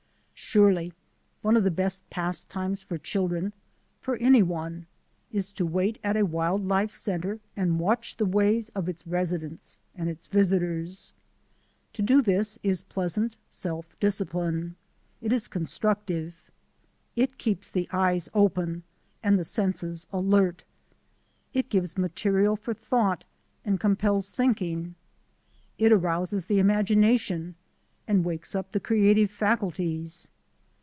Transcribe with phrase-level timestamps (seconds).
[0.51, 0.91] Surely
[1.41, 3.53] one of the best pastimes for children—
[4.01, 4.85] for any one—
[5.31, 9.79] is to wait at a wild life centre and watch the ways of its residents
[9.95, 11.13] and its visitors.
[11.93, 14.75] To do this is pleasant self discipline.
[15.21, 16.35] It is constructive.
[17.15, 18.83] It keeps the eyes open
[19.23, 20.65] and the senses alert.
[21.53, 23.23] It gives material for thought
[23.63, 24.95] and compels thinking.
[25.77, 27.55] It arouses the imagination
[28.05, 30.29] and wakes up the crea tive faculties.